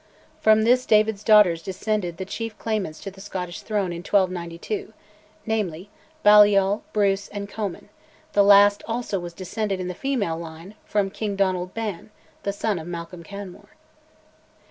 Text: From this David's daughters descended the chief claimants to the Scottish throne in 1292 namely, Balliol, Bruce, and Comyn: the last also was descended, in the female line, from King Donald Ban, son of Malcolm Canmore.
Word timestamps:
From 0.39 0.63
this 0.63 0.87
David's 0.87 1.23
daughters 1.23 1.61
descended 1.61 2.17
the 2.17 2.25
chief 2.25 2.57
claimants 2.57 2.99
to 3.01 3.11
the 3.11 3.21
Scottish 3.21 3.61
throne 3.61 3.91
in 3.93 3.99
1292 3.99 4.93
namely, 5.45 5.91
Balliol, 6.23 6.81
Bruce, 6.91 7.27
and 7.27 7.47
Comyn: 7.47 7.87
the 8.33 8.43
last 8.43 8.81
also 8.87 9.19
was 9.19 9.33
descended, 9.35 9.79
in 9.79 9.89
the 9.89 9.93
female 9.93 10.39
line, 10.39 10.73
from 10.85 11.11
King 11.11 11.35
Donald 11.35 11.75
Ban, 11.75 12.09
son 12.49 12.79
of 12.79 12.87
Malcolm 12.87 13.21
Canmore. 13.21 13.75